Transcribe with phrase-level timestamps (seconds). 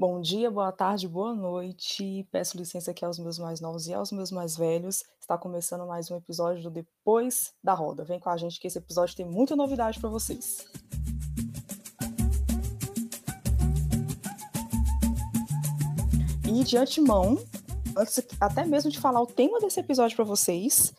[0.00, 2.26] Bom dia, boa tarde, boa noite.
[2.32, 5.04] Peço licença aqui aos meus mais novos e aos meus mais velhos.
[5.20, 8.02] Está começando mais um episódio do Depois da Roda.
[8.02, 10.66] Vem com a gente que esse episódio tem muita novidade para vocês.
[16.48, 17.36] E de antemão,
[17.94, 20.94] antes até mesmo de falar o tema desse episódio para vocês,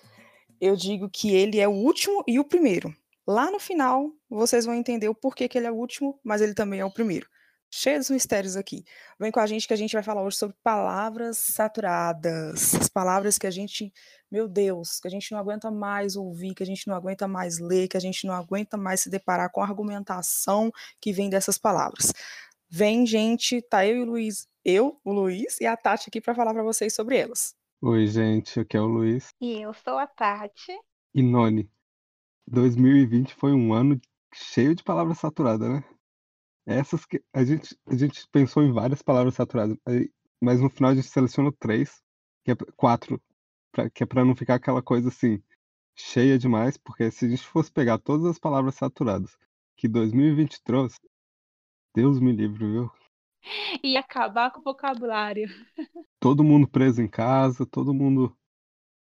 [0.60, 2.96] eu digo que ele é o último e o primeiro.
[3.26, 6.54] Lá no final, vocês vão entender o porquê que ele é o último, mas ele
[6.54, 7.26] também é o primeiro
[7.72, 8.84] cheio dos mistérios aqui.
[9.18, 12.76] Vem com a gente que a gente vai falar hoje sobre palavras saturadas.
[12.76, 13.94] As palavras que a gente,
[14.30, 17.60] meu Deus, que a gente não aguenta mais ouvir, que a gente não aguenta mais
[17.60, 21.58] ler, que a gente não aguenta mais se deparar com a argumentação que vem dessas
[21.58, 22.12] palavras.
[22.70, 26.36] Vem, gente, tá eu e o Luiz, eu, o Luiz e a Tati aqui para
[26.36, 27.56] falar para vocês sobre elas.
[27.82, 29.30] Oi, gente, aqui é o Luiz.
[29.42, 30.78] E eu sou a Tati.
[31.14, 31.70] E Noni,
[32.48, 34.00] 2020 foi um ano
[34.34, 35.84] cheio de palavras saturadas, né?
[36.66, 39.78] Essas que a gente, a gente pensou em várias palavras saturadas,
[40.40, 42.02] mas no final a gente selecionou três,
[42.44, 43.22] que é quatro,
[43.72, 45.42] pra, que é para não ficar aquela coisa assim
[45.96, 49.38] cheia demais, porque se a gente fosse pegar todas as palavras saturadas
[49.76, 51.00] que 2020 trouxe,
[51.96, 52.92] Deus me livre, viu?
[53.84, 55.50] E acabar com o vocabulário.
[56.20, 58.36] Todo mundo preso em casa, todo mundo,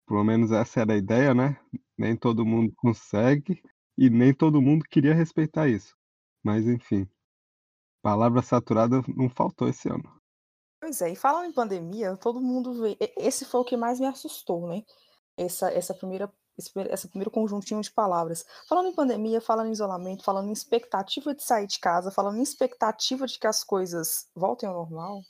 [0.07, 1.59] pelo menos essa era a ideia, né?
[1.97, 3.61] Nem todo mundo consegue
[3.97, 5.95] e nem todo mundo queria respeitar isso.
[6.43, 7.07] Mas enfim,
[8.03, 10.03] Palavra saturada não faltou esse ano.
[10.81, 12.97] Pois é, e falando em pandemia, todo mundo vê.
[13.15, 14.83] Esse foi o que mais me assustou, né?
[15.37, 18.45] Essa, essa primeira esse, esse primeiro conjuntinho de palavras.
[18.67, 22.43] Falando em pandemia, falando em isolamento, falando em expectativa de sair de casa, falando em
[22.43, 25.23] expectativa de que as coisas voltem ao normal,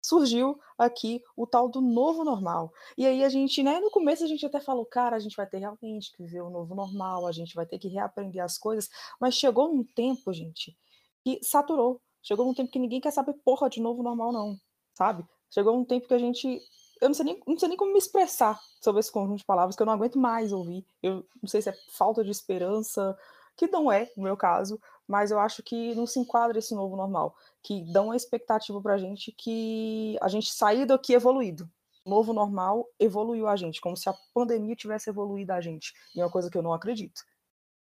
[0.00, 2.72] surgiu aqui o tal do novo normal.
[2.96, 5.46] E aí a gente, né, no começo a gente até falou, cara, a gente vai
[5.46, 8.88] ter realmente que viver o novo normal, a gente vai ter que reaprender as coisas,
[9.20, 10.78] mas chegou um tempo, gente,
[11.24, 12.00] que saturou.
[12.22, 14.58] Chegou um tempo que ninguém quer saber porra de novo normal, não,
[14.94, 15.24] sabe?
[15.50, 16.60] Chegou um tempo que a gente.
[17.00, 19.76] Eu não sei, nem, não sei nem como me expressar sobre esse conjunto de palavras
[19.76, 20.84] que eu não aguento mais ouvir.
[21.02, 23.16] Eu não sei se é falta de esperança,
[23.56, 26.96] que não é, no meu caso, mas eu acho que não se enquadra esse novo
[26.96, 31.68] normal, que dão uma expectativa pra gente que a gente sair daqui evoluído.
[32.04, 35.92] O novo normal evoluiu a gente, como se a pandemia tivesse evoluído a gente.
[36.14, 37.22] E é uma coisa que eu não acredito.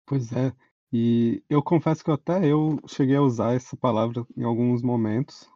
[0.06, 0.52] Pois é,
[0.92, 5.48] e eu confesso que até eu cheguei a usar essa palavra em alguns momentos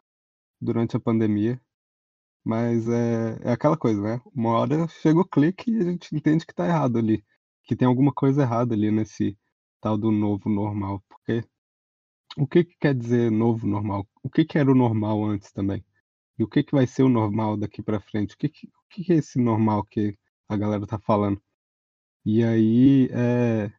[0.60, 1.60] durante a pandemia,
[2.44, 4.20] mas é, é aquela coisa, né?
[4.34, 7.24] Uma hora chega o clique e a gente entende que tá errado ali,
[7.64, 9.36] que tem alguma coisa errada ali nesse
[9.80, 11.44] tal do novo normal, porque
[12.36, 14.06] o que, que quer dizer novo normal?
[14.22, 15.84] O que, que era o normal antes também?
[16.38, 18.34] E o que, que vai ser o normal daqui para frente?
[18.34, 20.16] O que, que, o que, que é esse normal que
[20.48, 21.40] a galera tá falando?
[22.24, 23.72] E aí, é,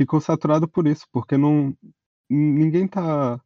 [0.00, 1.76] ficou saturado por isso, porque não
[2.28, 3.38] ninguém tá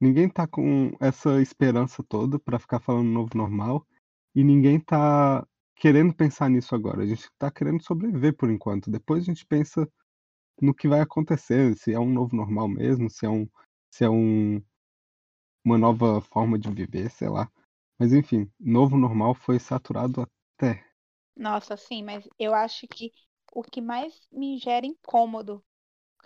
[0.00, 3.84] ninguém tá com essa esperança toda para ficar falando novo normal
[4.32, 5.44] e ninguém tá
[5.74, 7.02] querendo pensar nisso agora.
[7.02, 8.92] A gente tá querendo sobreviver por enquanto.
[8.92, 9.90] Depois a gente pensa
[10.60, 13.48] no que vai acontecer, se é um novo normal mesmo, se é um
[13.90, 14.62] se é um
[15.64, 17.50] uma nova forma de viver, sei lá.
[17.98, 20.84] Mas enfim, novo normal foi saturado até.
[21.36, 23.10] Nossa, sim, mas eu acho que
[23.52, 25.62] o que mais me gera incômodo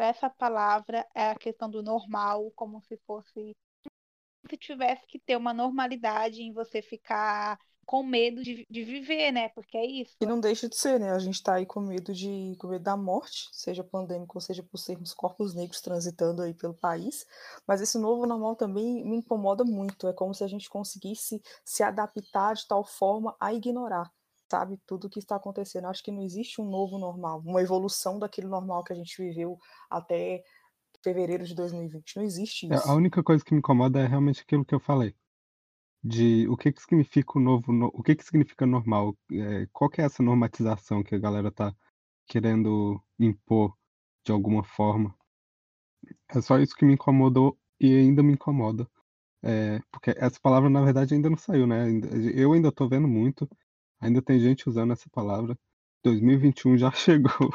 [0.04, 3.54] essa palavra é a questão do normal, como se fosse
[4.48, 9.48] se tivesse que ter uma normalidade em você ficar com medo de, de viver, né?
[9.50, 10.16] Porque é isso.
[10.20, 11.12] E não deixa de ser, né?
[11.12, 14.78] A gente tá aí com medo de com medo da morte, seja pandêmico seja por
[14.78, 17.24] sermos corpos negros transitando aí pelo país.
[17.66, 20.08] Mas esse novo normal também me incomoda muito.
[20.08, 24.12] É como se a gente conseguisse se adaptar de tal forma a ignorar
[24.50, 25.86] sabe tudo o que está acontecendo.
[25.86, 29.58] Acho que não existe um novo normal, uma evolução daquele normal que a gente viveu
[29.90, 30.42] até
[31.02, 32.16] fevereiro de 2020.
[32.16, 32.88] Não existe isso.
[32.88, 35.14] É, a única coisa que me incomoda é realmente aquilo que eu falei.
[36.02, 39.16] De o que que significa o novo, no, o que que significa normal?
[39.32, 41.74] É, qual que é essa normatização que a galera tá
[42.26, 43.76] querendo impor
[44.24, 45.14] de alguma forma?
[46.28, 48.88] É só isso que me incomodou e ainda me incomoda.
[49.42, 51.86] É, porque essa palavra, na verdade, ainda não saiu, né?
[52.34, 53.48] Eu ainda tô vendo muito.
[54.00, 55.58] Ainda tem gente usando essa palavra.
[56.04, 57.50] 2021 já chegou.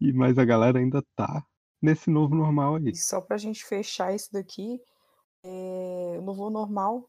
[0.00, 1.44] E mas a galera ainda tá
[1.80, 2.90] nesse novo normal aí.
[2.90, 4.80] E só pra gente fechar isso daqui,
[5.44, 6.16] é...
[6.18, 7.08] o novo normal,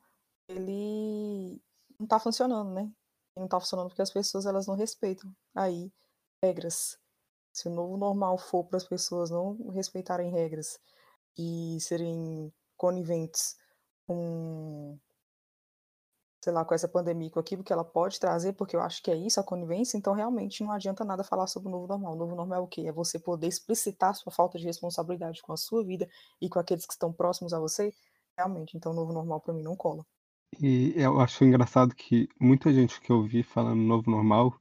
[0.50, 1.62] ele
[2.00, 2.92] não tá funcionando, né?
[3.36, 5.92] não tá funcionando porque as pessoas elas não respeitam aí
[6.44, 6.98] regras.
[7.54, 10.80] Se o novo normal for para as pessoas não respeitarem regras
[11.38, 13.58] e serem coniventes
[14.08, 14.98] com
[16.42, 19.12] sei lá, com essa pandemia, com aquilo que ela pode trazer, porque eu acho que
[19.12, 22.14] é isso, a conivência, então realmente não adianta nada falar sobre o novo normal.
[22.14, 22.82] O novo normal é o quê?
[22.88, 26.10] É você poder explicitar sua falta de responsabilidade com a sua vida
[26.42, 27.94] e com aqueles que estão próximos a você
[28.36, 28.76] realmente.
[28.76, 30.04] Então, novo normal para mim não cola.
[30.60, 34.54] E eu acho engraçado que muita gente que eu vi falando novo normal,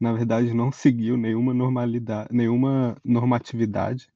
[0.00, 4.08] na verdade não seguiu nenhuma normalidade, nenhuma normatividade,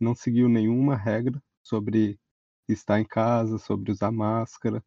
[0.00, 2.18] não seguiu nenhuma regra sobre
[2.68, 4.82] estar em casa, sobre usar máscara,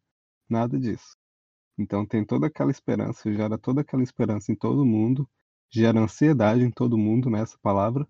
[0.48, 1.17] nada disso.
[1.78, 5.28] Então tem toda aquela esperança, gera toda aquela esperança em todo mundo,
[5.70, 8.06] gera ansiedade em todo mundo nessa palavra,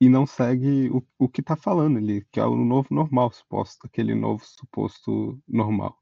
[0.00, 3.86] e não segue o, o que está falando ali, que é o novo normal suposto,
[3.86, 5.96] aquele novo suposto normal.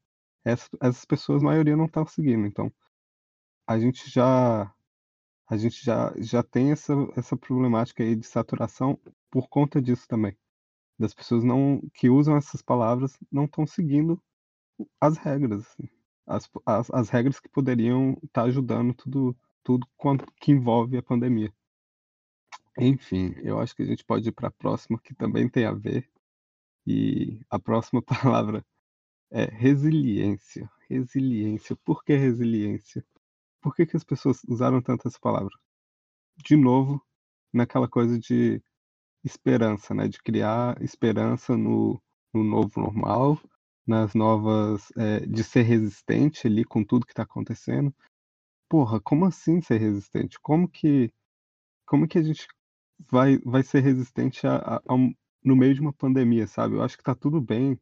[0.45, 2.47] Essas, essas pessoas, a maioria, não estão seguindo.
[2.47, 2.73] Então,
[3.67, 4.73] a gente já
[5.49, 8.99] a gente já, já tem essa, essa problemática aí de saturação
[9.31, 10.37] por conta disso também.
[10.99, 14.21] Das pessoas não que usam essas palavras não estão seguindo
[15.01, 15.63] as regras.
[15.63, 15.96] Assim
[16.27, 21.03] as, as, as regras que poderiam estar tá ajudando tudo, tudo quanto que envolve a
[21.03, 21.53] pandemia.
[22.79, 25.73] Enfim, eu acho que a gente pode ir para a próxima, que também tem a
[25.73, 26.11] ver.
[26.87, 28.65] E a próxima palavra
[29.31, 30.71] é resiliência.
[30.89, 31.77] Resiliência.
[31.85, 33.05] Por que resiliência?
[33.61, 35.53] Por que, que as pessoas usaram tanto essa palavra?
[36.45, 37.03] De novo,
[37.53, 38.63] naquela coisa de
[39.25, 40.07] esperança, né?
[40.09, 42.01] De criar esperança no,
[42.33, 43.41] no novo normal,
[43.87, 44.91] nas novas.
[44.97, 47.95] É, de ser resistente ali com tudo que está acontecendo.
[48.69, 50.39] Porra, como assim ser resistente?
[50.41, 51.13] Como que.
[51.87, 52.49] Como que a gente
[53.11, 54.97] vai, vai ser resistente a, a, a,
[55.45, 56.77] no meio de uma pandemia, sabe?
[56.77, 57.79] Eu acho que tá tudo bem.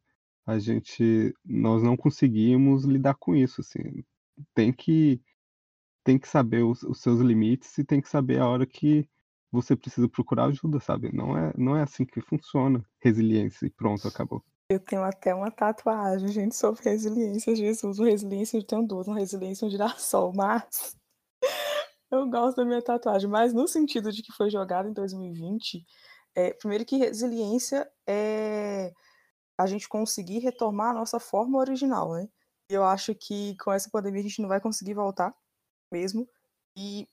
[0.47, 1.35] A gente.
[1.45, 4.05] Nós não conseguimos lidar com isso, assim.
[4.55, 5.21] Tem que.
[6.05, 9.09] Tem que saber os, os seus limites e tem que saber a hora que
[9.55, 11.15] você precisa procurar ajuda, sabe?
[11.15, 14.45] Não é, não é assim que funciona resiliência e pronto, acabou.
[14.69, 17.55] Eu tenho até uma tatuagem, gente, sobre resiliência.
[17.55, 20.97] Jesus, o resiliência eu tenho duas, uma resiliência um girassol, mas
[22.11, 25.85] eu gosto da minha tatuagem, mas no sentido de que foi jogada em 2020,
[26.35, 28.93] é, primeiro que resiliência é
[29.59, 32.29] a gente conseguir retomar a nossa forma original, né?
[32.71, 35.35] E eu acho que com essa pandemia a gente não vai conseguir voltar
[35.93, 36.29] mesmo
[36.77, 37.09] e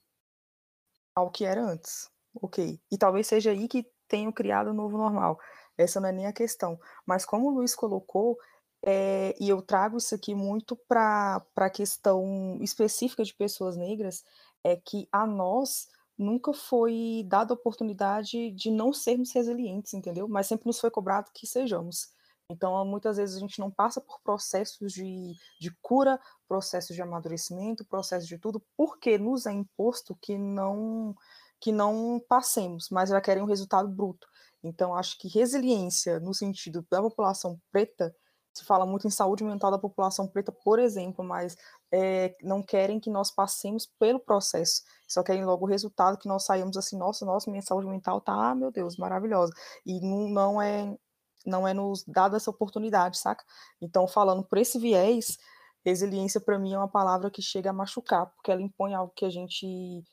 [1.14, 2.10] ao que era antes.
[2.34, 2.80] Ok.
[2.90, 5.38] E talvez seja aí que tenham criado o novo normal.
[5.76, 6.78] Essa não é nem a questão.
[7.06, 8.38] Mas como o Luiz colocou,
[8.84, 14.24] é, e eu trago isso aqui muito para a questão específica de pessoas negras,
[14.64, 15.88] é que a nós
[16.18, 20.28] nunca foi dada a oportunidade de não sermos resilientes, entendeu?
[20.28, 22.10] Mas sempre nos foi cobrado que sejamos.
[22.48, 27.84] Então, muitas vezes a gente não passa por processos de, de cura, processos de amadurecimento,
[27.84, 31.16] processos de tudo, porque nos é imposto que não
[31.58, 34.26] que não passemos, mas já querem um resultado bruto.
[34.62, 38.14] Então, acho que resiliência no sentido da população preta,
[38.54, 41.56] se fala muito em saúde mental da população preta, por exemplo, mas
[41.90, 46.44] é, não querem que nós passemos pelo processo, só querem logo o resultado, que nós
[46.44, 49.52] saímos assim, nossa, nossa, minha saúde mental tá, ah, meu Deus, maravilhosa.
[49.86, 50.96] E não, não é
[51.44, 53.44] não é nos dada essa oportunidade, saca?
[53.80, 55.38] Então, falando por esse viés,
[55.84, 59.24] resiliência para mim é uma palavra que chega a machucar, porque ela impõe algo que
[59.24, 60.04] a gente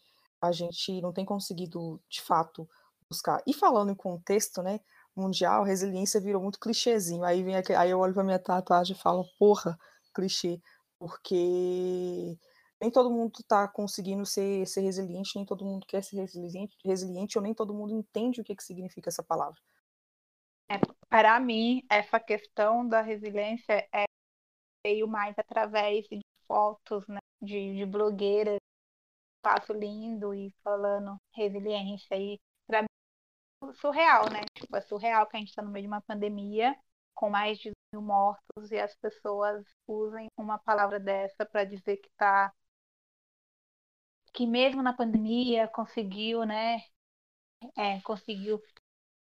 [0.42, 2.68] a gente não tem conseguido, de fato,
[3.09, 3.41] buscar.
[3.45, 4.79] E falando em contexto, né,
[5.15, 7.23] mundial, resiliência virou muito clichêzinho.
[7.23, 9.77] Aí vem aqui, aí eu olho para minha tatuagem e falo, porra,
[10.13, 10.61] clichê,
[10.97, 12.38] porque
[12.79, 17.38] nem todo mundo está conseguindo ser, ser resiliente, nem todo mundo quer ser resiliente, resiliente,
[17.38, 19.59] ou nem todo mundo entende o que, que significa essa palavra.
[20.71, 20.79] É,
[21.09, 24.05] para mim, essa questão da resiliência é
[24.85, 28.60] veio mais através de fotos, né, de, de blogueiras,
[29.41, 32.15] passo lindo e falando resiliência.
[32.15, 32.86] E para
[33.75, 34.42] surreal, né?
[34.56, 36.75] Tipo, é surreal que a gente está no meio de uma pandemia
[37.13, 42.10] com mais de mil mortos e as pessoas usem uma palavra dessa para dizer que
[42.18, 42.54] tá
[44.34, 46.78] que mesmo na pandemia conseguiu, né?
[47.78, 48.62] É, conseguiu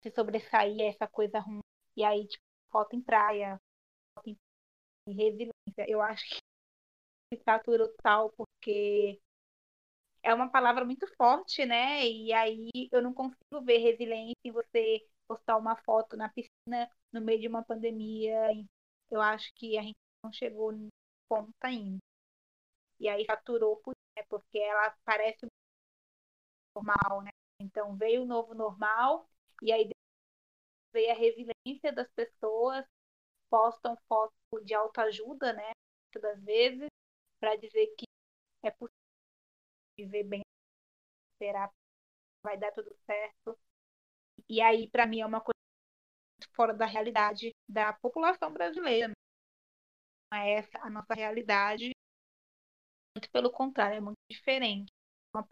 [0.03, 1.61] se sobressair essa coisa ruim.
[1.95, 3.59] E aí, tipo, falta em praia,
[5.07, 5.85] em resiliência.
[5.87, 9.19] Eu acho que saturou tal porque
[10.23, 12.05] é uma palavra muito forte, né?
[12.07, 17.21] E aí eu não consigo ver resiliência em você postar uma foto na piscina no
[17.21, 18.35] meio de uma pandemia.
[19.09, 20.89] Eu acho que a gente não chegou no
[21.29, 21.99] ponto ainda.
[22.99, 24.23] E aí saturou por, né?
[24.29, 25.47] porque ela parece
[26.75, 27.31] normal, né?
[27.61, 29.27] Então veio o novo normal
[29.61, 29.89] e aí
[30.93, 32.85] veio a resiliência das pessoas,
[33.49, 34.33] postam foto
[34.63, 35.71] de autoajuda, né?
[36.13, 36.87] Muitas das vezes,
[37.39, 38.05] para dizer que
[38.63, 38.98] é possível
[40.05, 40.41] viver bem,
[41.33, 41.69] esperar,
[42.43, 43.57] vai dar tudo certo.
[44.47, 45.57] E aí, para mim, é uma coisa
[46.55, 49.11] fora da realidade da população brasileira.
[50.31, 51.91] Não é essa a nossa realidade.
[53.15, 54.91] Muito pelo contrário, é muito diferente.
[55.33, 55.43] Uma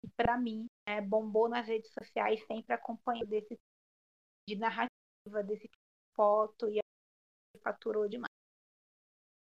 [0.00, 3.58] que, para mim, é, bombou nas redes sociais, sempre acompanho desse
[4.48, 5.68] de narrativa, desse
[6.14, 6.68] foto.
[6.68, 6.80] E
[7.56, 8.30] superfaturou demais.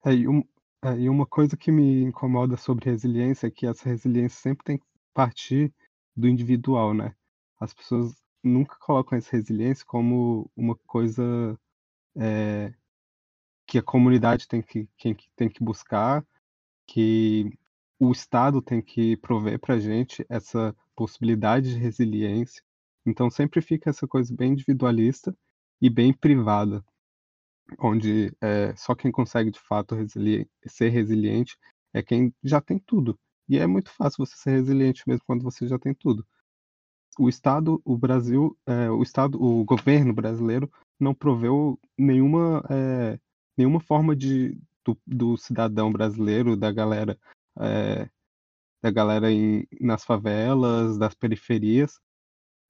[0.04, 0.10] É,
[0.82, 4.78] é, e uma coisa que me incomoda sobre resiliência é que essa resiliência sempre tem
[4.78, 5.72] que partir
[6.16, 7.14] do individual, né?
[7.60, 11.58] As pessoas nunca colocam essa resiliência como uma coisa
[12.16, 12.72] é,
[13.66, 16.24] que a comunidade tem que, que, tem que buscar,
[16.86, 17.52] que
[17.98, 22.62] o Estado tem que prover para a gente essa possibilidade de resiliência.
[23.04, 25.36] Então sempre fica essa coisa bem individualista
[25.80, 26.84] e bem privada,
[27.78, 31.56] onde é, só quem consegue de fato resili ser resiliente
[31.92, 33.18] é quem já tem tudo.
[33.48, 36.26] E é muito fácil você ser resiliente mesmo quando você já tem tudo.
[37.18, 40.70] O Estado, o Brasil, é, o Estado, o governo brasileiro
[41.00, 43.18] não proveu nenhuma, é,
[43.56, 47.18] nenhuma forma de do, do, cidadão brasileiro, da galera,
[48.82, 52.00] da galera em, nas favelas, das periferias,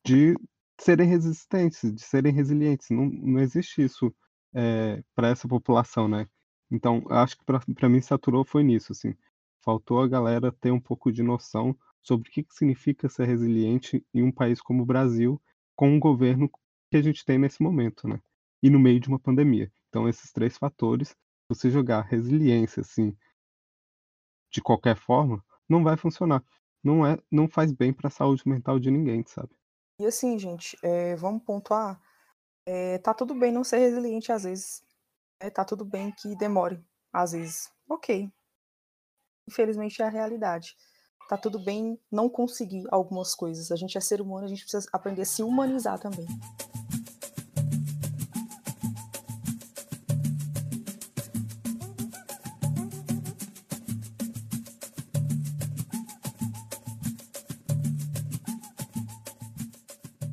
[0.07, 0.35] de
[0.81, 2.89] serem resistentes, de serem resilientes.
[2.91, 4.15] Não, não existe isso
[4.55, 6.29] é, para essa população, né?
[6.71, 9.15] Então, acho que para mim saturou foi nisso, assim.
[9.61, 14.05] Faltou a galera ter um pouco de noção sobre o que, que significa ser resiliente
[14.15, 15.41] em um país como o Brasil,
[15.75, 16.51] com o governo
[16.91, 18.21] que a gente tem nesse momento, né?
[18.63, 19.71] E no meio de uma pandemia.
[19.89, 21.15] Então, esses três fatores,
[21.49, 23.17] você jogar resiliência, assim,
[24.51, 26.43] de qualquer forma, não vai funcionar.
[26.83, 29.51] Não é, não faz bem para a saúde mental de ninguém, sabe?
[30.01, 32.01] E assim, gente, é, vamos pontuar.
[32.71, 34.83] É, tá tudo bem não ser resiliente às vezes.
[35.41, 36.79] É, tá tudo bem que demore
[37.11, 37.73] às vezes.
[37.89, 38.31] Ok.
[39.49, 40.77] Infelizmente é a realidade.
[41.31, 43.73] Tá tudo bem não conseguir algumas coisas.
[43.73, 46.27] A gente é ser humano, a gente precisa aprender a se humanizar também.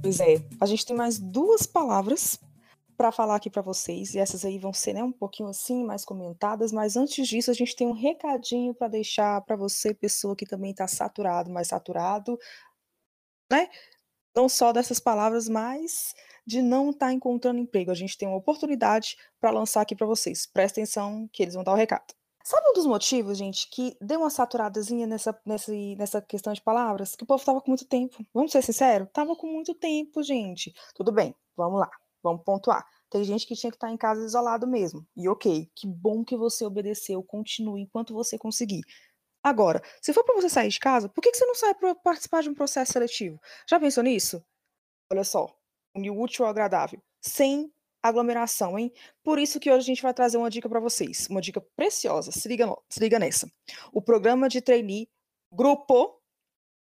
[0.06, 2.40] Pois é, a gente tem mais duas palavras
[2.96, 6.06] para falar aqui para vocês, e essas aí vão ser né, um pouquinho assim, mais
[6.06, 10.46] comentadas, mas antes disso, a gente tem um recadinho para deixar para você, pessoa que
[10.46, 12.38] também está saturado, mais saturado,
[13.52, 13.68] né?
[14.36, 16.14] Não só dessas palavras, mas
[16.46, 17.90] de não estar tá encontrando emprego.
[17.90, 20.46] A gente tem uma oportunidade para lançar aqui para vocês.
[20.46, 22.14] Presta atenção que eles vão dar o recado.
[22.48, 27.16] Sabe um dos motivos, gente, que deu uma saturadazinha nessa, nessa, nessa questão de palavras?
[27.16, 28.24] Que o povo tava com muito tempo.
[28.32, 29.10] Vamos ser sinceros?
[29.12, 30.72] Tava com muito tempo, gente.
[30.94, 31.90] Tudo bem, vamos lá,
[32.22, 32.86] vamos pontuar.
[33.10, 35.04] Tem gente que tinha que estar tá em casa isolado mesmo.
[35.18, 38.82] E ok, que bom que você obedeceu, continue enquanto você conseguir.
[39.42, 41.96] Agora, se for para você sair de casa, por que, que você não sai para
[41.96, 43.42] participar de um processo seletivo?
[43.68, 44.46] Já pensou nisso?
[45.12, 45.52] Olha só,
[45.96, 47.02] o útil ao agradável.
[47.20, 47.74] Sem
[48.08, 48.92] aglomeração, hein?
[49.24, 52.32] Por isso que hoje a gente vai trazer uma dica para vocês, uma dica preciosa.
[52.32, 53.50] Se liga, se liga nessa.
[53.92, 55.10] O programa de trainee
[55.52, 56.22] Grupo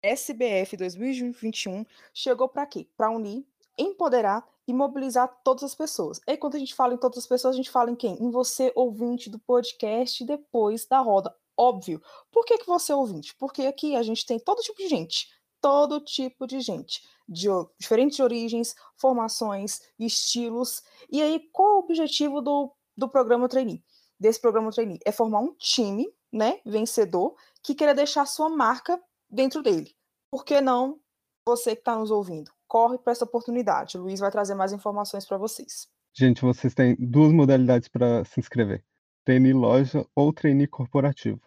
[0.02, 2.86] SBF 2021 chegou para quê?
[2.96, 3.46] Para unir,
[3.78, 6.20] empoderar e mobilizar todas as pessoas.
[6.26, 8.14] E quando a gente fala em todas as pessoas, a gente fala em quem?
[8.22, 11.34] Em você, ouvinte do podcast, depois da roda.
[11.56, 12.00] Óbvio.
[12.30, 13.34] Por que, que você é ouvinte?
[13.36, 15.28] Porque aqui a gente tem todo tipo de gente
[15.60, 17.48] todo tipo de gente, de
[17.78, 20.82] diferentes origens, formações, estilos.
[21.10, 23.84] E aí, qual o objetivo do, do programa Trainee?
[24.18, 24.98] Desse programa Trainee?
[25.04, 29.94] É formar um time, né, vencedor, que queira deixar sua marca dentro dele.
[30.30, 31.00] Por que não
[31.46, 32.50] você que está nos ouvindo?
[32.66, 33.98] Corre para essa oportunidade.
[33.98, 35.88] O Luiz vai trazer mais informações para vocês.
[36.12, 38.84] Gente, vocês têm duas modalidades para se inscrever:
[39.24, 41.40] trainee loja ou trainee corporativo.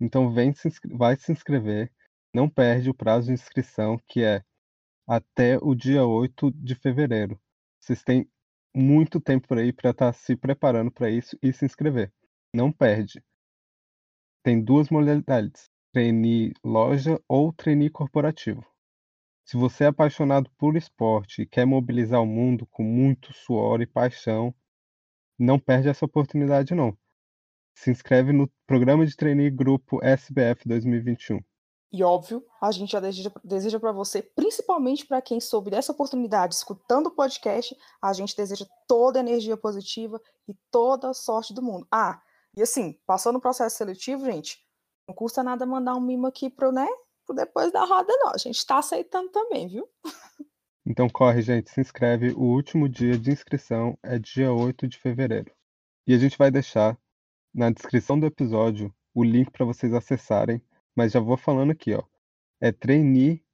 [0.00, 1.92] Então, vem se vai se inscrever
[2.34, 4.44] não perde o prazo de inscrição, que é
[5.06, 7.40] até o dia 8 de fevereiro.
[7.80, 8.28] Vocês têm
[8.74, 12.12] muito tempo por aí para estar tá se preparando para isso e se inscrever.
[12.52, 13.22] Não perde.
[14.42, 18.66] Tem duas modalidades: trainee loja ou trainee corporativo.
[19.44, 23.86] Se você é apaixonado por esporte e quer mobilizar o mundo com muito suor e
[23.86, 24.54] paixão,
[25.38, 26.96] não perde essa oportunidade não.
[27.76, 31.40] Se inscreve no programa de trainee grupo SBF 2021.
[31.94, 36.56] E óbvio, a gente já deseja, deseja para você, principalmente para quem soube dessa oportunidade
[36.56, 37.72] escutando o podcast,
[38.02, 41.86] a gente deseja toda a energia positiva e toda a sorte do mundo.
[41.92, 42.20] Ah,
[42.56, 44.58] e assim, passou no processo seletivo, gente,
[45.06, 46.88] não custa nada mandar um mimo aqui pro, né,
[47.24, 48.32] pro depois da roda, não.
[48.32, 49.88] A gente está aceitando também, viu?
[50.84, 52.32] Então corre, gente, se inscreve.
[52.32, 55.50] O último dia de inscrição é dia 8 de fevereiro.
[56.08, 56.98] E a gente vai deixar
[57.54, 60.60] na descrição do episódio o link para vocês acessarem
[60.94, 62.02] mas já vou falando aqui, ó.
[62.60, 63.44] É trainee,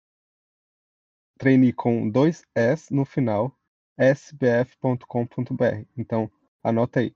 [1.38, 3.56] trainee com dois S no final,
[3.98, 5.04] sbf.com.br.
[5.96, 6.30] Então,
[6.62, 7.14] anota aí.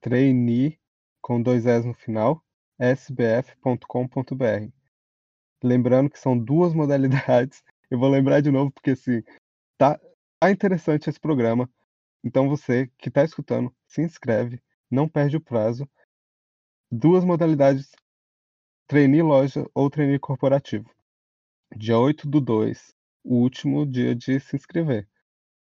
[0.00, 0.78] Trainee
[1.20, 2.44] com dois S no final,
[2.78, 3.84] sbf.com.br.
[5.62, 7.62] Lembrando que são duas modalidades.
[7.90, 9.22] Eu vou lembrar de novo porque assim,
[9.78, 9.98] tá,
[10.38, 11.70] tá interessante esse programa.
[12.22, 15.88] Então você que está escutando, se inscreve, não perde o prazo.
[16.90, 17.90] Duas modalidades,
[18.86, 20.90] trainee loja ou trainee corporativo.
[21.76, 25.08] Dia 8 do 2, o último dia de se inscrever.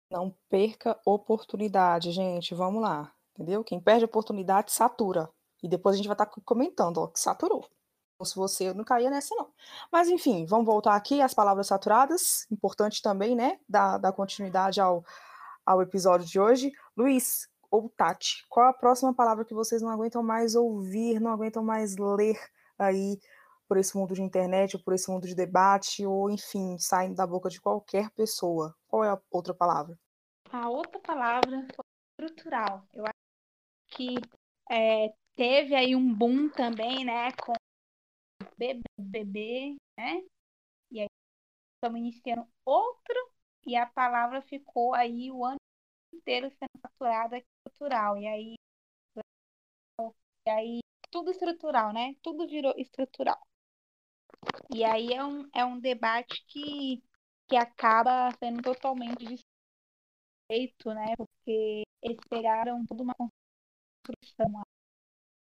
[0.09, 2.53] Não perca oportunidade, gente.
[2.53, 3.13] Vamos lá.
[3.33, 3.63] Entendeu?
[3.63, 5.29] Quem perde oportunidade satura.
[5.63, 7.65] E depois a gente vai estar tá comentando, ó, que saturou.
[8.23, 9.49] Se você não caía nessa, não.
[9.91, 12.45] Mas enfim, vamos voltar aqui às palavras saturadas.
[12.51, 13.59] Importante também, né?
[13.67, 15.03] Dar, dar continuidade ao,
[15.65, 16.71] ao episódio de hoje.
[16.95, 21.63] Luiz ou Tati, qual a próxima palavra que vocês não aguentam mais ouvir, não aguentam
[21.63, 22.37] mais ler
[22.81, 23.19] aí
[23.67, 27.25] por esse mundo de internet, ou por esse mundo de debate, ou enfim, saindo da
[27.25, 28.75] boca de qualquer pessoa?
[28.87, 29.97] Qual é a outra palavra?
[30.51, 31.85] A outra palavra foi
[32.19, 32.85] estrutural.
[32.93, 34.15] Eu acho que
[34.69, 37.53] é, teve aí um boom também, né, com
[38.99, 40.21] bebê, né?
[40.91, 41.07] E aí
[41.75, 43.31] estamos iniciando outro
[43.65, 45.57] e a palavra ficou aí o ano
[46.13, 48.17] inteiro sendo faturada estrutural.
[48.17, 48.55] E aí,
[50.45, 50.79] e aí
[51.11, 52.15] tudo estrutural, né?
[52.23, 53.39] Tudo virou estrutural.
[54.73, 57.03] E aí é um, é um debate que,
[57.47, 59.43] que acaba sendo totalmente
[60.49, 61.15] desfeito, né?
[61.15, 63.13] Porque eles pegaram toda uma
[64.05, 64.63] construção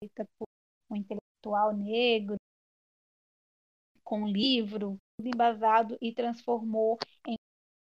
[0.00, 0.46] feita por
[0.90, 2.36] um intelectual negro,
[4.02, 7.36] com um livro, tudo embasado e transformou em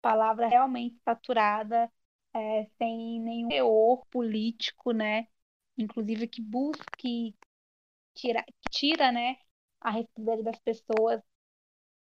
[0.03, 1.91] palavra realmente saturada,
[2.35, 5.27] é, sem nenhum teor político, né?
[5.79, 7.35] Inclusive que busque
[8.21, 9.37] tirar, que tira, né,
[9.81, 11.23] a responsabilidade das pessoas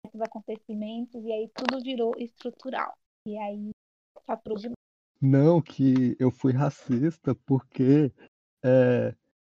[0.06, 2.96] esses acontecimentos e aí tudo virou estrutural.
[3.26, 3.70] E aí
[4.24, 4.76] saturou demais.
[5.20, 8.12] Não, que eu fui racista porque
[8.62, 9.14] é,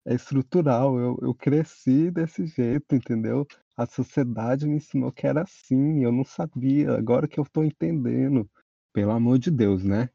[0.07, 0.99] é estrutural.
[0.99, 3.47] Eu, eu cresci desse jeito, entendeu?
[3.77, 6.93] A sociedade me ensinou que era assim, eu não sabia.
[6.93, 8.49] Agora que eu tô entendendo.
[8.93, 10.09] Pelo amor de Deus, né?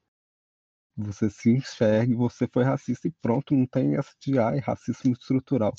[0.96, 5.74] Você se enxergue, você foi racista e pronto, não tem essa de ai, racismo estrutural.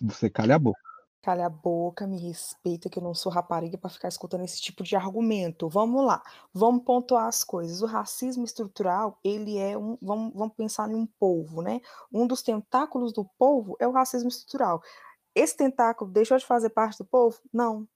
[0.00, 0.80] Você calha a boca.
[1.20, 4.84] Calha a boca, me respeita, que eu não sou rapariga para ficar escutando esse tipo
[4.84, 5.68] de argumento.
[5.68, 6.22] Vamos lá,
[6.54, 7.82] vamos pontuar as coisas.
[7.82, 9.98] O racismo estrutural, ele é um.
[10.00, 11.80] Vamos, vamos pensar em um polvo, né?
[12.12, 14.80] Um dos tentáculos do polvo é o racismo estrutural.
[15.34, 17.38] Esse tentáculo deixou de fazer parte do polvo?
[17.52, 17.86] Não.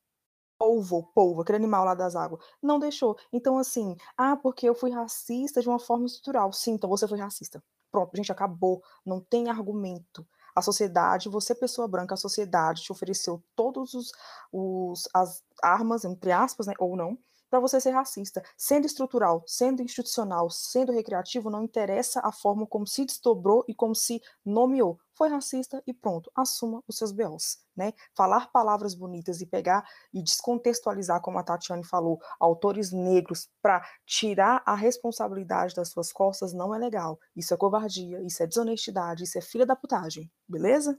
[0.59, 2.45] Polvo, polvo, aquele animal lá das águas.
[2.62, 3.17] Não deixou.
[3.33, 6.53] Então, assim, ah, porque eu fui racista de uma forma estrutural.
[6.53, 7.62] Sim, então você foi racista.
[7.91, 8.83] Pronto, gente, acabou.
[9.05, 10.27] Não tem argumento.
[10.55, 14.12] A sociedade, você pessoa branca, a sociedade te ofereceu todos os,
[14.53, 17.19] os as armas, entre aspas, né, ou não,
[17.53, 18.43] para você ser racista.
[18.57, 23.95] Sendo estrutural, sendo institucional, sendo recreativo, não interessa a forma como se desdobrou e como
[23.95, 24.99] se nomeou.
[25.15, 27.59] Foi racista e pronto, assuma os seus BOs.
[27.77, 27.93] Né?
[28.17, 29.85] Falar palavras bonitas e pegar
[30.15, 36.55] e descontextualizar, como a Tatiane falou, autores negros para tirar a responsabilidade das suas costas
[36.55, 37.21] não é legal.
[37.37, 40.99] Isso é covardia, isso é desonestidade, isso é filha da putagem, beleza?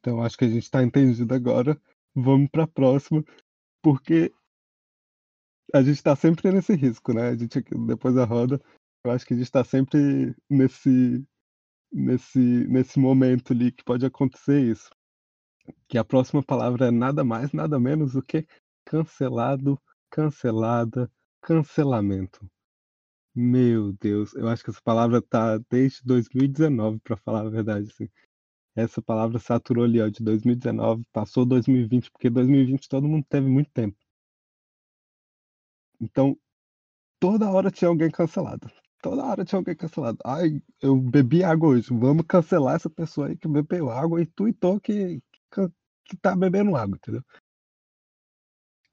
[0.00, 1.80] Então acho que a gente está entendido agora.
[2.14, 3.24] Vamos para a próxima,
[3.82, 4.30] porque
[5.74, 7.28] a gente está sempre nesse risco, né?
[7.30, 8.60] A gente depois da roda,
[9.04, 11.24] eu acho que a gente está sempre nesse
[11.92, 14.90] nesse nesse momento ali que pode acontecer isso.
[15.88, 18.46] Que a próxima palavra é nada mais, nada menos do que
[18.84, 21.10] cancelado, cancelada,
[21.42, 22.48] cancelamento.
[23.34, 28.08] Meu Deus, eu acho que essa palavra tá desde 2019, para falar a verdade, assim.
[28.76, 33.70] Essa palavra saturou ali, ó, de 2019, passou 2020, porque 2020 todo mundo teve muito
[33.72, 33.96] tempo.
[36.00, 36.36] Então,
[37.18, 38.70] toda hora tinha alguém cancelado.
[39.02, 40.18] Toda hora tinha alguém cancelado.
[40.24, 41.88] Ai, eu bebi água hoje.
[41.92, 45.20] Vamos cancelar essa pessoa aí que bebeu água e tuitou que,
[45.52, 45.68] que,
[46.04, 47.22] que tá bebendo água, entendeu?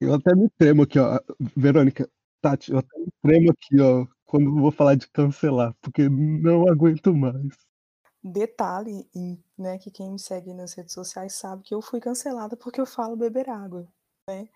[0.00, 1.18] Eu até me tremo aqui, ó.
[1.56, 2.08] Verônica,
[2.40, 7.14] Tati, eu até me tremo aqui, ó, quando vou falar de cancelar, porque não aguento
[7.14, 7.56] mais.
[8.22, 9.08] Detalhe,
[9.56, 12.86] né, que quem me segue nas redes sociais sabe que eu fui cancelada porque eu
[12.86, 13.86] falo beber água,
[14.28, 14.48] né?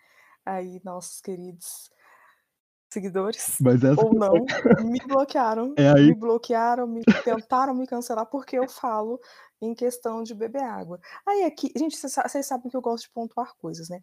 [0.44, 1.90] Aí, nossos queridos
[2.90, 3.56] seguidores
[3.98, 4.32] ou não
[4.90, 9.20] me bloquearam, é me bloquearam, me tentaram me cancelar porque eu falo
[9.60, 11.00] em questão de beber água.
[11.26, 14.00] Aí aqui, gente, vocês sabem que eu gosto de pontuar coisas, né?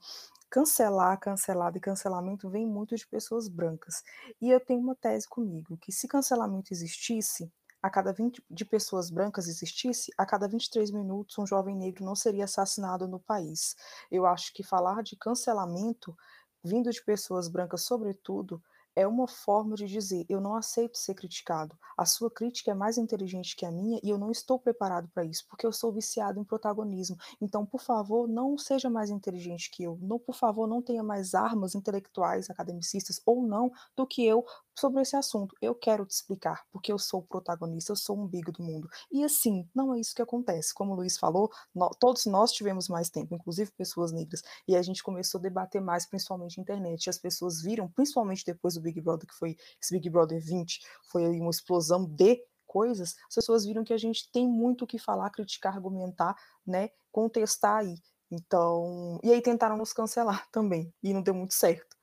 [0.50, 4.04] Cancelar, cancelado e cancelamento vem muito de pessoas brancas.
[4.41, 9.12] E eu tenho uma tese comigo que se cancelamento existisse, a cada 20 de pessoas
[9.12, 13.76] brancas existisse, a cada 23 minutos um jovem negro não seria assassinado no país.
[14.12, 16.15] Eu acho que falar de cancelamento
[16.63, 18.62] vindo de pessoas brancas, sobretudo,
[18.95, 21.77] é uma forma de dizer: eu não aceito ser criticado.
[21.97, 25.25] A sua crítica é mais inteligente que a minha e eu não estou preparado para
[25.25, 27.17] isso, porque eu sou viciado em protagonismo.
[27.41, 29.97] Então, por favor, não seja mais inteligente que eu.
[30.01, 35.01] Não, por favor, não tenha mais armas intelectuais, academicistas ou não, do que eu sobre
[35.01, 35.55] esse assunto.
[35.61, 38.89] Eu quero te explicar, porque eu sou o protagonista, eu sou o umbigo do mundo.
[39.11, 40.73] E assim, não é isso que acontece.
[40.73, 41.51] Como o Luiz falou,
[41.99, 46.05] todos nós tivemos mais tempo, inclusive pessoas negras, e a gente começou a debater mais,
[46.05, 47.05] principalmente na internet.
[47.05, 50.81] E as pessoas viram, principalmente depois do Big Brother, que foi esse Big Brother 20,
[51.09, 54.99] foi uma explosão de coisas, as pessoas viram que a gente tem muito o que
[54.99, 56.35] falar, criticar, argumentar,
[56.67, 57.95] né, contestar aí.
[58.29, 61.95] Então, e aí tentaram nos cancelar também, e não deu muito certo.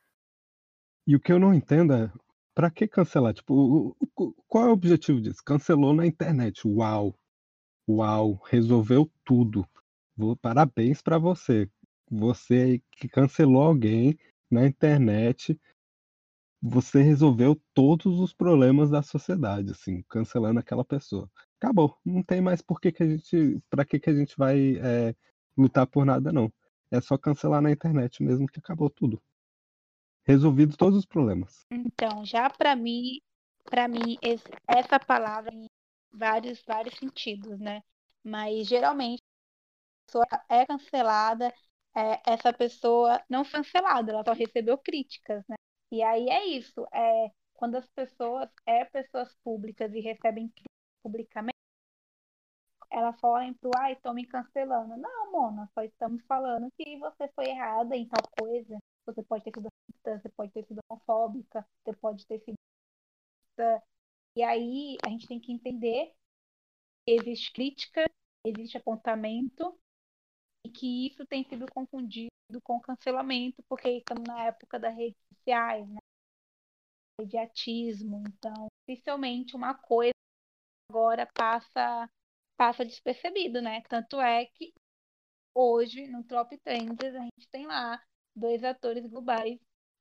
[1.06, 2.10] E o que eu não entendo é,
[2.54, 3.34] pra que cancelar?
[3.34, 3.96] Tipo,
[4.48, 5.42] qual é o objetivo disso?
[5.44, 6.66] Cancelou na internet.
[6.66, 7.14] Uau!
[7.88, 8.40] Uau!
[8.50, 9.66] Resolveu tudo.
[10.40, 11.68] Parabéns para você.
[12.10, 14.18] Você que cancelou alguém
[14.50, 15.58] na internet,
[16.60, 21.30] você resolveu todos os problemas da sociedade, assim, cancelando aquela pessoa.
[21.58, 21.98] Acabou.
[22.04, 23.60] Não tem mais por que, que a gente.
[23.70, 25.14] Pra que, que a gente vai é,
[25.56, 26.52] lutar por nada, não.
[26.90, 29.20] É só cancelar na internet mesmo que acabou tudo
[30.24, 31.66] resolvido todos os problemas.
[31.70, 33.20] Então, já para mim,
[33.64, 34.16] para mim
[34.66, 35.66] essa palavra tem
[36.12, 37.82] vários vários sentidos, né?
[38.24, 41.52] Mas geralmente a pessoa é cancelada,
[41.96, 45.56] é, essa pessoa não foi cancelada, ela só recebeu críticas, né?
[45.90, 51.52] E aí é isso, é quando as pessoas é pessoas públicas e recebem críticas publicamente,
[52.90, 54.96] elas falam pro ai, estão me cancelando.
[54.96, 58.78] Não, Mona, só estamos falando que você foi errada em tal coisa.
[59.06, 62.56] Você pode ter sido racista, você pode ter sido homofóbica, você pode ter sido.
[64.36, 66.14] E aí a gente tem que entender
[67.04, 68.04] que existe crítica,
[68.44, 69.78] existe apontamento
[70.64, 72.30] e que isso tem sido confundido
[72.62, 75.98] com cancelamento, porque estamos na época das redes sociais, né?
[77.18, 78.22] Mediatismo.
[78.28, 80.12] Então, oficialmente uma coisa
[80.90, 82.08] agora passa
[82.56, 83.82] passa despercebido, né?
[83.88, 84.72] Tanto é que
[85.54, 88.02] hoje no Top Trends a gente tem lá
[88.34, 89.58] dois atores globais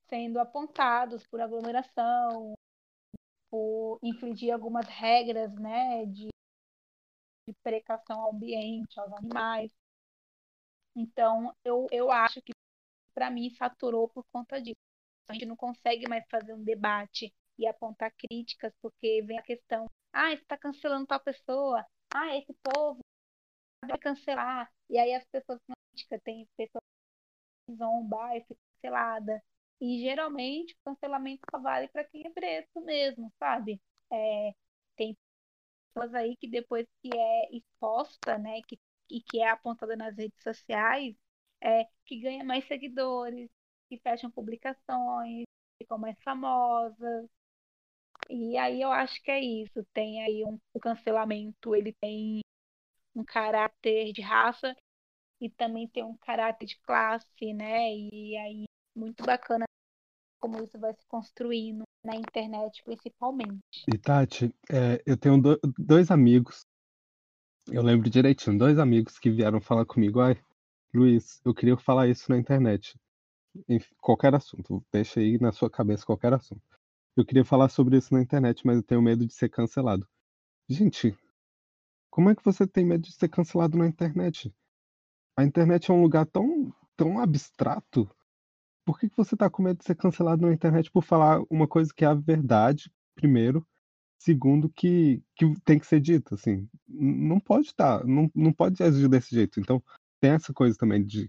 [0.08, 2.54] sendo apontados por aglomeração,
[3.50, 6.30] por infligir algumas regras né, de,
[7.48, 9.72] de precaução ao ambiente, aos animais.
[10.96, 12.52] Então, eu, eu acho que,
[13.14, 14.76] para mim, saturou por conta disso.
[15.30, 19.90] A gente não consegue mais fazer um debate e apontar críticas, porque vem a questão:
[20.12, 23.00] ah, está cancelando tal pessoa, ah, esse povo
[23.86, 24.70] vai cancelar.
[24.90, 25.60] E aí as pessoas
[25.94, 26.91] críticas, tem pessoas
[27.76, 29.44] zombar e ficar cancelada.
[29.80, 33.82] E geralmente o cancelamento só vale para quem é preto mesmo, sabe?
[34.12, 34.54] É,
[34.96, 35.18] tem
[35.94, 38.80] pessoas aí que depois que é exposta, né, que,
[39.10, 41.16] e que é apontada nas redes sociais,
[41.62, 43.50] é, que ganha mais seguidores,
[43.90, 45.46] que fecham publicações,
[45.80, 47.30] ficam mais famosas.
[48.30, 49.86] E aí eu acho que é isso.
[49.94, 52.42] Tem aí um, o cancelamento, ele tem
[53.16, 54.76] um caráter de raça
[55.42, 57.94] e também tem um caráter de classe, né?
[57.94, 58.64] E aí,
[58.96, 59.66] muito bacana
[60.40, 63.86] como isso vai se construindo na internet, principalmente.
[63.88, 66.66] E Tati, é, eu tenho do, dois amigos,
[67.68, 70.40] eu lembro direitinho, dois amigos que vieram falar comigo, ai,
[70.94, 73.00] Luiz, eu queria falar isso na internet.
[74.00, 76.62] Qualquer assunto, deixa aí na sua cabeça qualquer assunto.
[77.16, 80.08] Eu queria falar sobre isso na internet, mas eu tenho medo de ser cancelado.
[80.68, 81.16] Gente,
[82.10, 84.54] como é que você tem medo de ser cancelado na internet?
[85.42, 88.08] A internet é um lugar tão, tão abstrato.
[88.86, 91.68] Por que, que você tá com medo de ser cancelado na internet por falar uma
[91.68, 93.66] coisa que é a verdade, primeiro?
[94.20, 96.70] Segundo, que, que tem que ser dita, assim.
[96.88, 99.60] Não pode estar, tá, não, não pode agir desse jeito.
[99.60, 99.84] Então,
[100.20, 101.28] tem essa coisa também de,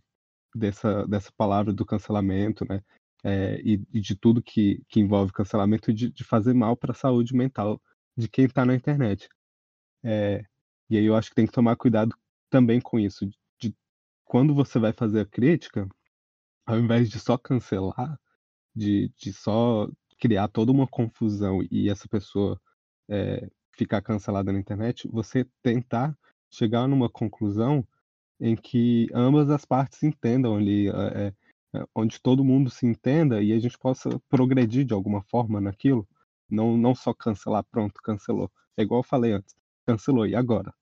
[0.54, 2.82] dessa, dessa palavra do cancelamento, né?
[3.24, 6.94] É, e, e, de tudo que, que envolve cancelamento de, de fazer mal para a
[6.94, 7.80] saúde mental
[8.14, 9.26] de quem está na internet.
[10.04, 10.44] É,
[10.90, 12.14] e aí eu acho que tem que tomar cuidado
[12.50, 13.24] também com isso,
[14.32, 15.86] quando você vai fazer a crítica,
[16.64, 18.18] ao invés de só cancelar,
[18.74, 19.86] de, de só
[20.18, 22.58] criar toda uma confusão e essa pessoa
[23.10, 26.16] é, ficar cancelada na internet, você tentar
[26.50, 27.86] chegar numa conclusão
[28.40, 31.34] em que ambas as partes entendam ali, é,
[31.94, 36.08] onde todo mundo se entenda e a gente possa progredir de alguma forma naquilo,
[36.48, 38.50] não, não só cancelar, pronto, cancelou.
[38.78, 39.54] É igual eu falei antes,
[39.86, 40.72] cancelou, e agora?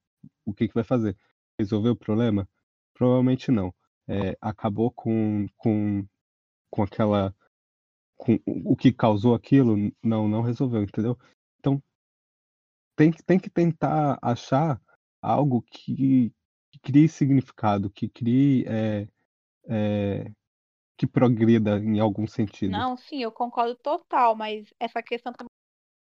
[0.47, 1.17] O que, que vai fazer?
[1.59, 2.49] Resolver o problema?
[3.01, 3.75] Provavelmente não.
[4.07, 6.07] É, acabou com, com,
[6.69, 7.35] com aquela.
[8.15, 11.19] Com o que causou aquilo, não, não resolveu, entendeu?
[11.59, 11.83] Então,
[12.95, 14.79] tem, tem que tentar achar
[15.23, 16.31] algo que,
[16.71, 18.67] que crie significado, que crie.
[18.69, 19.09] É,
[19.67, 20.31] é,
[20.99, 22.73] que progrida em algum sentido.
[22.73, 25.49] Não, sim, eu concordo total, mas essa questão também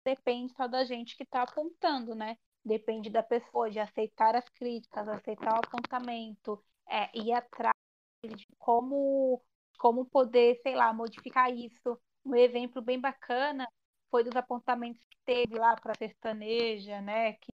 [0.06, 2.38] depende só da gente que está apontando, né?
[2.64, 7.76] Depende da pessoa, de aceitar as críticas, aceitar o apontamento, é, ir atrás
[8.24, 9.42] de como,
[9.78, 12.00] como poder, sei lá, modificar isso.
[12.26, 13.68] Um exemplo bem bacana
[14.10, 17.34] foi dos apontamentos que teve lá para sertaneja, né?
[17.34, 17.52] Que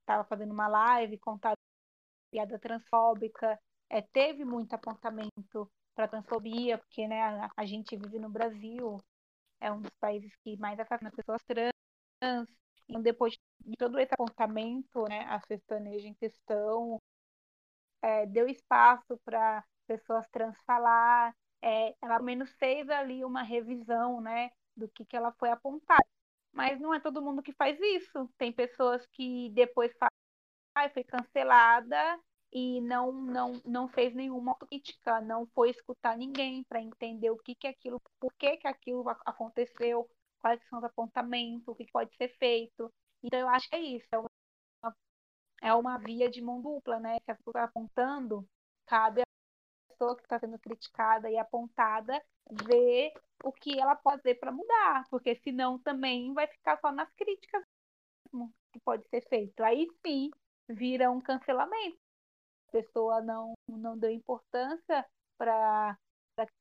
[0.00, 1.56] estava fazendo uma live, contado
[2.30, 3.58] piada transfóbica.
[3.88, 8.98] É, teve muito apontamento para transfobia, porque né, a, a, gente vive no Brasil,
[9.60, 12.48] é um dos países que mais assassina pessoas trans.
[12.88, 16.98] E depois de todo esse apontamento, né, a sertaneja em questão
[18.02, 24.20] é, deu espaço para pessoas trans falar, é, ela ao menos fez ali uma revisão,
[24.20, 26.04] né, do que, que ela foi apontada.
[26.52, 28.28] Mas não é todo mundo que faz isso.
[28.38, 30.10] Tem pessoas que depois falam,
[30.74, 32.20] ah, foi cancelada
[32.52, 37.54] e não não não fez nenhuma crítica, não foi escutar ninguém para entender o que
[37.54, 40.08] que é aquilo, por que que aquilo aconteceu,
[40.40, 42.92] quais são os apontamentos, o que pode ser feito.
[43.22, 44.18] Então eu acho que é isso, é
[45.60, 47.18] é uma via de mão dupla, né?
[47.26, 48.46] A está apontando,
[48.86, 49.22] cabe
[50.00, 52.22] pessoa que está sendo criticada e apontada
[52.64, 53.12] ver
[53.44, 57.62] o que ela pode fazer para mudar, porque senão também vai ficar só nas críticas
[58.72, 59.62] que pode ser feito.
[59.62, 60.30] Aí sim
[60.68, 61.98] vira um cancelamento.
[62.68, 65.96] A pessoa não, não deu importância para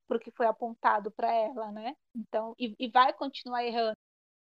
[0.09, 1.95] o que foi apontado para ela, né?
[2.15, 3.97] Então, e, e vai continuar errando.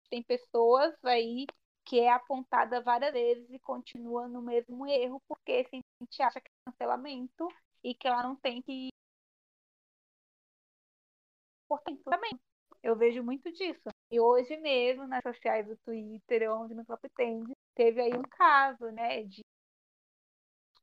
[0.09, 1.45] Tem pessoas aí
[1.85, 6.47] que é apontada várias vezes e continua no mesmo erro, porque a gente acha que
[6.47, 7.47] é cancelamento
[7.83, 8.89] e que ela não tem que
[11.67, 12.31] portanto também
[12.81, 13.89] eu vejo muito disso.
[14.11, 18.85] E hoje mesmo nas sociais do Twitter onde no Top Tend teve aí um caso
[18.91, 19.41] né de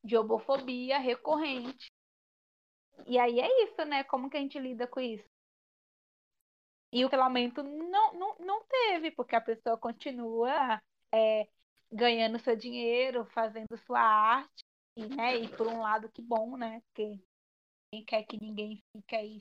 [0.03, 1.91] de homofobia recorrente.
[3.07, 4.05] E aí é isso né?
[4.05, 5.29] Como que a gente lida com isso?
[6.93, 10.81] E o cancelamento não, não, não teve porque a pessoa continua
[11.13, 11.49] é,
[11.93, 14.65] ganhando seu dinheiro fazendo sua arte
[14.97, 16.81] e, né, e por um lado, que bom, né?
[16.81, 17.19] Porque
[17.93, 19.41] ninguém quer que ninguém fique aí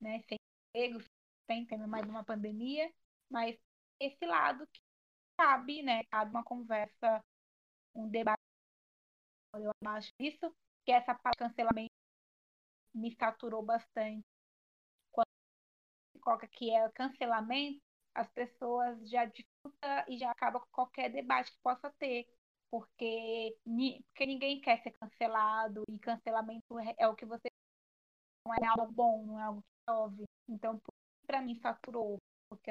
[0.00, 0.38] né, sem
[0.74, 1.04] emprego,
[1.50, 2.92] sem tendo mais uma pandemia,
[3.30, 3.58] mas
[4.00, 4.80] esse lado que
[5.36, 6.04] cabe, né?
[6.04, 7.22] Cabe uma conversa,
[7.94, 8.38] um debate.
[9.54, 10.52] Eu acho isso,
[10.84, 11.92] que essa parte de cancelamento
[12.94, 14.24] me saturou bastante.
[15.12, 15.26] Quando
[16.20, 17.80] coloca que é cancelamento,
[18.18, 22.26] as pessoas já disputam e já acaba com qualquer debate que possa ter
[22.70, 27.48] porque, porque ninguém quer ser cancelado e cancelamento é, é o que você
[28.46, 30.24] não é algo bom, não é algo que ouve.
[30.48, 30.80] Então,
[31.26, 32.70] para mim, saturou, porque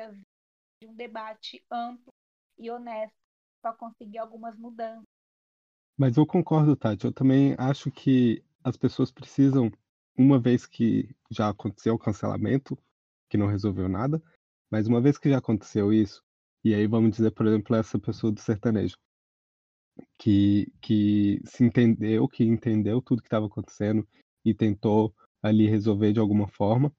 [0.82, 2.12] de um debate amplo
[2.58, 3.16] e honesto
[3.62, 5.04] para conseguir algumas mudanças.
[5.98, 7.06] Mas eu concordo, Tati.
[7.06, 9.72] Eu também acho que as pessoas precisam,
[10.16, 12.78] uma vez que já aconteceu o cancelamento,
[13.30, 14.22] que não resolveu nada,
[14.70, 16.24] mas uma vez que já aconteceu isso,
[16.64, 18.98] e aí vamos dizer, por exemplo, essa pessoa do sertanejo,
[20.18, 24.08] que, que se entendeu, que entendeu tudo que estava acontecendo
[24.44, 26.92] e tentou ali resolver de alguma forma.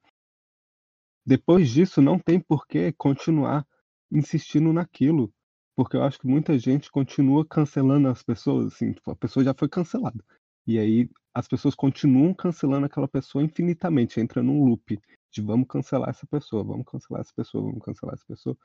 [1.25, 3.65] Depois disso, não tem por que continuar
[4.11, 5.31] insistindo naquilo,
[5.75, 9.53] porque eu acho que muita gente continua cancelando as pessoas, assim, tipo, a pessoa já
[9.53, 10.23] foi cancelada.
[10.65, 14.99] E aí as pessoas continuam cancelando aquela pessoa infinitamente, entra num loop
[15.31, 18.57] de vamos cancelar essa pessoa, vamos cancelar essa pessoa, vamos cancelar essa pessoa.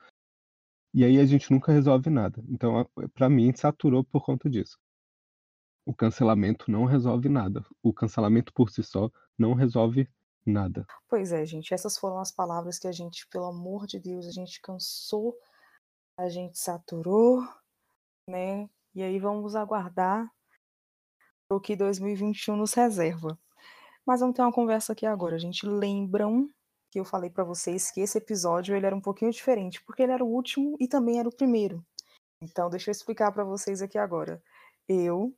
[0.93, 2.43] E aí a gente nunca resolve nada.
[2.47, 4.79] Então, para mim, saturou por conta disso.
[5.85, 7.65] O cancelamento não resolve nada.
[7.83, 10.09] O cancelamento por si só não resolve
[10.45, 10.85] nada.
[11.07, 11.73] Pois é, gente.
[11.73, 15.37] Essas foram as palavras que a gente, pelo amor de Deus, a gente cansou,
[16.17, 17.41] a gente saturou,
[18.29, 18.69] né?
[18.95, 20.31] E aí vamos aguardar
[21.49, 23.37] o que 2021 nos reserva.
[24.05, 25.35] Mas vamos ter uma conversa aqui agora.
[25.35, 26.47] A gente lembram
[26.91, 30.11] que eu falei para vocês que esse episódio ele era um pouquinho diferente, porque ele
[30.11, 31.83] era o último e também era o primeiro.
[32.41, 34.41] Então, deixa eu explicar para vocês aqui agora.
[34.87, 35.33] Eu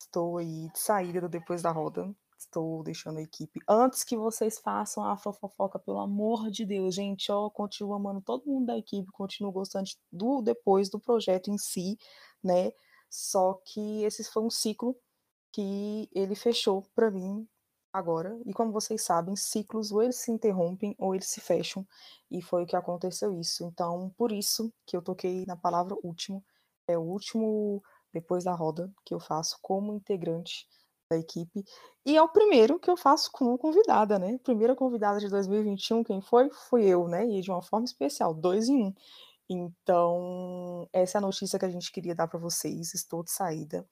[0.00, 3.60] estou aí de saída do Depois da Roda, estou deixando a equipe.
[3.68, 8.46] Antes que vocês façam a fofoca, pelo amor de Deus, gente, ó, continuo amando todo
[8.46, 11.98] mundo da equipe, continuo gostando do depois do projeto em si,
[12.42, 12.70] né?
[13.10, 14.96] Só que esse foi um ciclo
[15.52, 17.46] que ele fechou para mim
[17.94, 18.36] agora.
[18.44, 21.86] E como vocês sabem, ciclos ou eles se interrompem ou eles se fecham.
[22.28, 23.64] E foi o que aconteceu isso.
[23.64, 26.44] Então, por isso que eu toquei na palavra último.
[26.88, 27.80] É o último
[28.12, 30.66] depois da roda que eu faço como integrante
[31.08, 31.64] da equipe.
[32.04, 34.38] E é o primeiro que eu faço como convidada, né?
[34.42, 36.50] Primeira convidada de 2021, quem foi?
[36.50, 37.24] Fui eu, né?
[37.26, 38.94] E de uma forma especial, dois em um.
[39.48, 42.94] Então, essa é a notícia que a gente queria dar para vocês.
[42.94, 43.86] Estou de saída.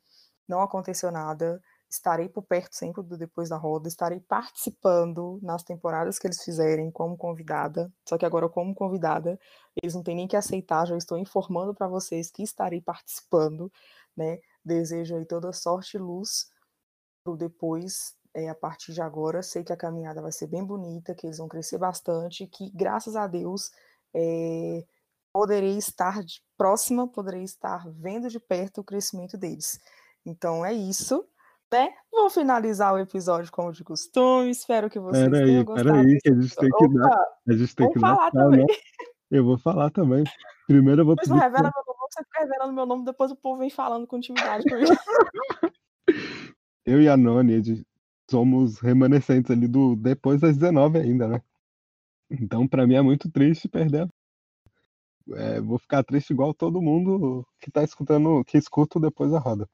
[0.49, 6.19] Não aconteceu nada estarei por perto sempre do Depois da Roda, estarei participando nas temporadas
[6.19, 9.39] que eles fizerem como convidada, só que agora como convidada,
[9.83, 13.71] eles não têm nem que aceitar, já estou informando para vocês que estarei participando,
[14.17, 14.39] né?
[14.65, 16.51] Desejo aí toda sorte e luz
[17.23, 21.15] pro depois, é, a partir de agora, sei que a caminhada vai ser bem bonita,
[21.15, 23.71] que eles vão crescer bastante, que graças a Deus
[24.15, 24.85] é,
[25.31, 29.79] poderei estar de, próxima, poderei estar vendo de perto o crescimento deles.
[30.25, 31.27] Então é isso.
[31.73, 31.89] Né?
[32.13, 34.51] Vou finalizar o episódio como de costume.
[34.51, 35.89] Espero que vocês pera tenham aí, gostado.
[35.89, 37.27] Pera aí, que a gente tem que Opa, dar.
[37.49, 38.67] A gente tem que falar dar também.
[38.67, 38.81] calma.
[39.31, 40.25] Eu vou falar também.
[40.67, 41.43] Primeiro eu vou Depois pedir.
[41.43, 44.65] revela meu nome, você fica revelando meu nome, depois o povo vem falando com intimidade
[44.69, 44.91] comigo.
[46.85, 47.87] Eu e a Noni,
[48.31, 51.43] somos remanescentes ali do depois das 19 ainda, né?
[52.31, 54.09] Então, pra mim é muito triste perder.
[55.35, 59.69] É, vou ficar triste igual todo mundo que tá escutando, que escuta depois da roda.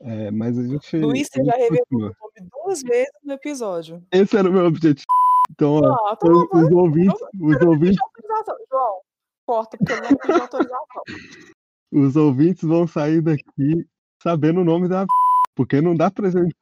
[0.00, 0.96] É, mas a gente.
[0.98, 4.02] Luiz, você já revelou meu nome duas vezes no episódio.
[4.12, 5.06] Esse era o meu objetivo.
[5.50, 7.98] Então, ó, tá os, os ouvintes, os ouvintes.
[8.70, 9.00] João,
[9.46, 11.02] corta, porque ele não autorização.
[11.92, 13.86] os ouvintes vão sair daqui
[14.22, 15.06] sabendo o nome da
[15.54, 16.54] porque não dá pra gente,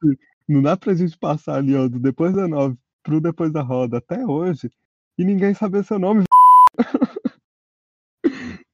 [0.47, 3.97] não dá pra gente passar ali, ó, do depois da nove pro depois da roda
[3.97, 4.71] até hoje
[5.17, 6.23] e ninguém saber seu nome.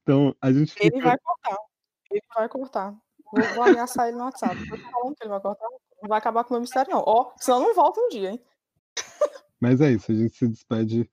[0.03, 1.57] Então, a gente Ele vai cortar.
[2.11, 2.95] Ele vai cortar.
[3.33, 4.55] Vou, vou ameaçar ele no WhatsApp.
[4.55, 5.67] Eu tô falando que ele vai cortar.
[6.01, 7.03] Não vai acabar com o meu mistério, não.
[7.03, 8.41] Ó, senão não volta um dia, hein?
[9.59, 11.09] mas é isso, a gente se despede.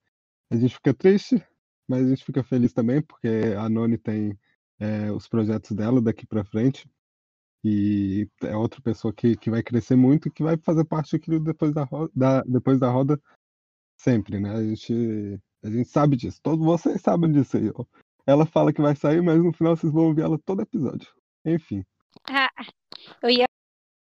[0.51, 1.43] A gente fica triste,
[1.89, 4.39] mas a gente fica feliz também porque a Noni tem
[4.79, 6.91] é, os projetos dela daqui pra frente.
[7.65, 11.41] E é outra pessoa que, que vai crescer muito e que vai fazer parte daquilo
[11.41, 13.21] depois da, roda, da, depois da roda
[13.97, 14.51] sempre, né?
[14.51, 16.41] A gente, a gente sabe disso.
[16.43, 17.71] Todos vocês sabem disso aí.
[17.75, 17.85] Ó.
[18.27, 21.09] Ela fala que vai sair, mas no final vocês vão ouvir ela todo episódio.
[21.45, 21.85] Enfim.
[22.33, 22.49] Ah,
[23.23, 23.47] eu ia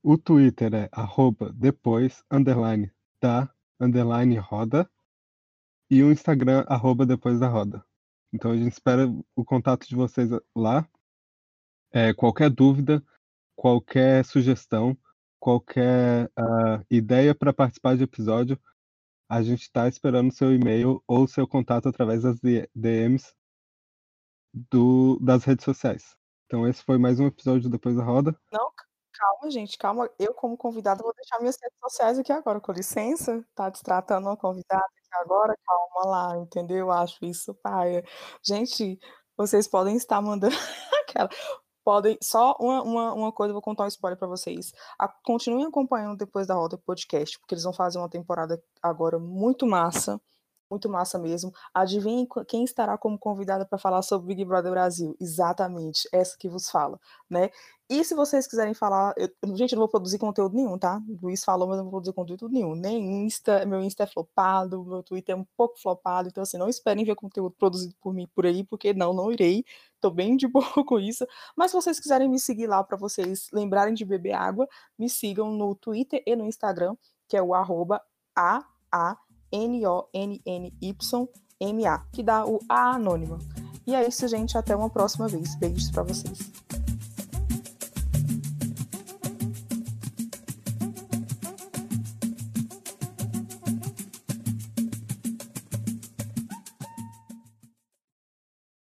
[0.00, 2.88] O Twitter é arroba depois, underline,
[3.20, 4.88] da, underline, roda.
[5.90, 7.84] E o Instagram, arroba depois da roda.
[8.32, 10.88] Então a gente espera o contato de vocês lá.
[11.90, 13.02] É, qualquer dúvida,
[13.56, 14.96] qualquer sugestão,
[15.40, 18.56] qualquer ah, ideia para participar de episódio,
[19.28, 22.38] a gente está esperando seu e-mail ou seu contato através das
[22.72, 23.34] DMs
[24.70, 26.16] do, das redes sociais.
[26.46, 28.38] Então esse foi mais um episódio Depois da Roda.
[28.52, 28.70] Não,
[29.12, 30.08] calma, gente, calma.
[30.18, 33.44] Eu, como convidada, vou deixar minhas redes sociais aqui agora, com licença.
[33.54, 36.90] Tá destratando uma convidada aqui agora, calma lá, entendeu?
[36.90, 38.04] Acho isso paia.
[38.42, 38.98] Gente,
[39.36, 40.54] vocês podem estar mandando
[41.02, 41.28] aquela.
[41.84, 42.16] Podem.
[42.22, 44.72] Só uma, uma, uma coisa, vou contar um spoiler para vocês.
[44.98, 49.66] A, continuem acompanhando depois da roda podcast, porque eles vão fazer uma temporada agora muito
[49.66, 50.20] massa.
[50.70, 51.52] Muito massa mesmo.
[51.72, 55.16] Adivinhem qu- quem estará como convidada para falar sobre Big Brother Brasil?
[55.20, 56.98] Exatamente, essa que vos fala,
[57.30, 57.50] né?
[57.88, 61.00] E se vocês quiserem falar, eu- gente, eu não vou produzir conteúdo nenhum, tá?
[61.06, 62.74] O Luiz falou, mas eu não vou produzir conteúdo nenhum.
[62.74, 66.68] Nem Insta, meu Insta é flopado, meu Twitter é um pouco flopado, então assim, não
[66.68, 69.64] esperem ver conteúdo produzido por mim por aí, porque não, não irei.
[70.00, 71.26] Tô bem de boa com isso.
[71.56, 74.66] Mas se vocês quiserem me seguir lá para vocês lembrarem de beber água,
[74.98, 76.96] me sigam no Twitter e no Instagram,
[77.28, 78.00] que é o arroba
[79.54, 80.78] A-A-N-O-N-N-Y-M-A,
[82.12, 83.38] que dá o A anônima.
[83.86, 84.58] E é isso, gente.
[84.58, 85.54] Até uma próxima vez.
[85.56, 86.63] Beijos para vocês.